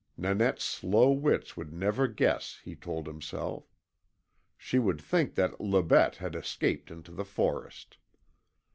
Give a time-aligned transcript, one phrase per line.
[0.17, 3.71] Nanette's slow wits would never guess, he told himself.
[4.57, 7.97] She would think that LE BETE had escaped into the forest.